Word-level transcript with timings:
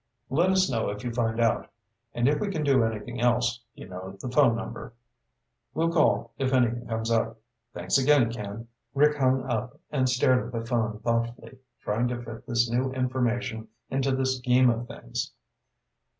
"Let 0.31 0.49
us 0.49 0.67
know 0.67 0.89
if 0.89 1.03
you 1.03 1.11
find 1.11 1.39
out. 1.39 1.69
And 2.15 2.27
if 2.27 2.39
we 2.39 2.49
can 2.49 2.63
do 2.63 2.83
anything 2.83 3.21
else, 3.21 3.61
you 3.75 3.87
know 3.87 4.17
the 4.19 4.31
phone 4.31 4.55
number." 4.55 4.93
"We'll 5.75 5.93
call 5.93 6.31
if 6.39 6.53
anything 6.53 6.87
comes 6.87 7.11
up. 7.11 7.37
Thanks 7.75 7.99
again, 7.99 8.31
Ken." 8.33 8.67
Rick 8.95 9.17
hung 9.19 9.43
up 9.47 9.79
and 9.91 10.09
stared 10.09 10.43
at 10.43 10.59
the 10.59 10.65
phone 10.65 10.97
thoughtfully, 11.03 11.59
trying 11.81 12.07
to 12.07 12.19
fit 12.19 12.47
this 12.47 12.67
new 12.67 12.91
information 12.91 13.67
into 13.91 14.09
the 14.15 14.25
scheme 14.25 14.71
of 14.71 14.87
things. 14.87 15.33